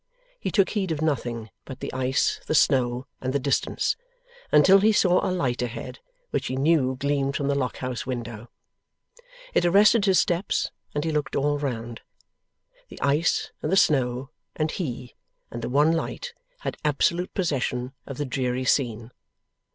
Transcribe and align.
He 0.39 0.49
took 0.49 0.69
heed 0.71 0.91
of 0.91 1.03
nothing 1.03 1.51
but 1.63 1.79
the 1.79 1.93
ice, 1.93 2.41
the 2.47 2.55
snow, 2.55 3.05
and 3.21 3.33
the 3.33 3.39
distance, 3.39 3.95
until 4.51 4.79
he 4.79 4.91
saw 4.91 5.23
a 5.23 5.29
light 5.29 5.61
ahead, 5.61 5.99
which 6.31 6.47
he 6.47 6.55
knew 6.55 6.95
gleamed 6.99 7.35
from 7.37 7.47
the 7.49 7.53
Lock 7.53 7.77
House 7.77 8.03
window. 8.03 8.49
It 9.53 9.63
arrested 9.63 10.05
his 10.05 10.19
steps, 10.19 10.71
and 10.95 11.05
he 11.05 11.11
looked 11.11 11.35
all 11.35 11.59
around. 11.59 12.01
The 12.89 12.99
ice, 12.99 13.51
and 13.61 13.71
the 13.71 13.77
snow, 13.77 14.31
and 14.55 14.71
he, 14.71 15.13
and 15.51 15.61
the 15.61 15.69
one 15.69 15.91
light, 15.91 16.33
had 16.61 16.77
absolute 16.83 17.35
possession 17.35 17.93
of 18.07 18.17
the 18.17 18.25
dreary 18.25 18.65
scene. 18.65 19.11